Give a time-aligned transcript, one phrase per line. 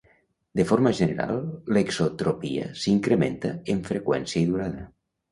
[0.59, 1.35] De forma general,
[1.75, 4.87] l'exotropia s'incrementa en freqüència i durada.